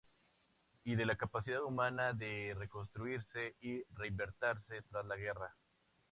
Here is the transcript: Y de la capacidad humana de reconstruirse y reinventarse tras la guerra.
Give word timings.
Y 0.83 0.95
de 0.95 1.05
la 1.05 1.15
capacidad 1.15 1.61
humana 1.61 2.11
de 2.13 2.55
reconstruirse 2.57 3.55
y 3.61 3.83
reinventarse 3.93 4.81
tras 4.89 5.05
la 5.05 5.15
guerra. 5.15 5.55